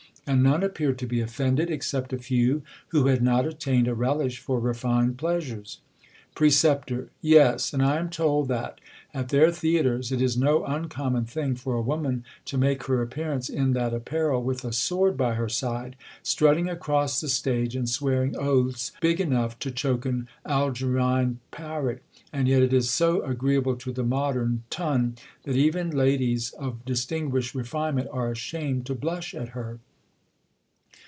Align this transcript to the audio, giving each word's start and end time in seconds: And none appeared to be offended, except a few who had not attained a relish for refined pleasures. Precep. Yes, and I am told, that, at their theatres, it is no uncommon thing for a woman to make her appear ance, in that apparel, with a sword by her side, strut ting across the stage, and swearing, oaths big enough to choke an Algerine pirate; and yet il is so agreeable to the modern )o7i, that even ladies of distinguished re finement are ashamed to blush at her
And 0.27 0.43
none 0.43 0.61
appeared 0.63 0.99
to 0.99 1.07
be 1.07 1.19
offended, 1.19 1.71
except 1.71 2.13
a 2.13 2.17
few 2.19 2.61
who 2.89 3.07
had 3.07 3.23
not 3.23 3.45
attained 3.47 3.87
a 3.87 3.95
relish 3.95 4.37
for 4.37 4.59
refined 4.59 5.17
pleasures. 5.17 5.79
Precep. 6.35 7.09
Yes, 7.23 7.73
and 7.73 7.83
I 7.83 7.97
am 7.97 8.07
told, 8.11 8.47
that, 8.47 8.79
at 9.15 9.29
their 9.29 9.51
theatres, 9.51 10.11
it 10.11 10.21
is 10.21 10.37
no 10.37 10.63
uncommon 10.63 11.25
thing 11.25 11.55
for 11.55 11.73
a 11.73 11.81
woman 11.81 12.23
to 12.45 12.59
make 12.59 12.83
her 12.83 13.01
appear 13.01 13.33
ance, 13.33 13.49
in 13.49 13.73
that 13.73 13.95
apparel, 13.95 14.41
with 14.43 14.63
a 14.63 14.71
sword 14.71 15.17
by 15.17 15.33
her 15.33 15.49
side, 15.49 15.95
strut 16.21 16.55
ting 16.55 16.69
across 16.69 17.19
the 17.19 17.27
stage, 17.27 17.75
and 17.75 17.89
swearing, 17.89 18.35
oaths 18.37 18.91
big 19.01 19.19
enough 19.19 19.57
to 19.57 19.71
choke 19.71 20.05
an 20.05 20.27
Algerine 20.45 21.39
pirate; 21.49 22.03
and 22.31 22.47
yet 22.47 22.61
il 22.61 22.73
is 22.75 22.91
so 22.91 23.21
agreeable 23.25 23.75
to 23.75 23.91
the 23.91 24.03
modern 24.03 24.63
)o7i, 24.69 25.17
that 25.43 25.57
even 25.57 25.89
ladies 25.89 26.51
of 26.53 26.85
distinguished 26.85 27.55
re 27.55 27.63
finement 27.65 28.07
are 28.11 28.31
ashamed 28.31 28.85
to 28.85 28.93
blush 28.93 29.33
at 29.33 29.49
her 29.49 29.79